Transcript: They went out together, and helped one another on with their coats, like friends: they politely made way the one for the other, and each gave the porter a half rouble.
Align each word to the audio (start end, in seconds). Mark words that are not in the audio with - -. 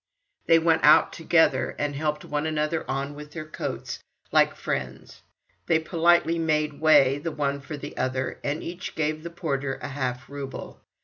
They 0.47 0.57
went 0.57 0.83
out 0.83 1.13
together, 1.13 1.75
and 1.77 1.95
helped 1.95 2.25
one 2.25 2.47
another 2.47 2.89
on 2.89 3.13
with 3.13 3.33
their 3.33 3.45
coats, 3.45 3.99
like 4.31 4.55
friends: 4.55 5.21
they 5.67 5.77
politely 5.77 6.39
made 6.39 6.81
way 6.81 7.19
the 7.19 7.31
one 7.31 7.61
for 7.61 7.77
the 7.77 7.95
other, 7.97 8.39
and 8.43 8.63
each 8.63 8.95
gave 8.95 9.21
the 9.21 9.29
porter 9.29 9.75
a 9.79 9.89
half 9.89 10.27
rouble. 10.27 10.81